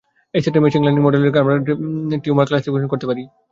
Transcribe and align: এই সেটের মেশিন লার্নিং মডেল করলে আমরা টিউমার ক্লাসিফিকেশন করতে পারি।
এই 0.33 0.41
সেটের 0.43 0.63
মেশিন 0.63 0.81
লার্নিং 0.83 1.03
মডেল 1.05 1.21
করলে 1.23 1.41
আমরা 1.43 1.55
টিউমার 2.23 2.47
ক্লাসিফিকেশন 2.49 2.89
করতে 2.91 3.05
পারি। 3.09 3.23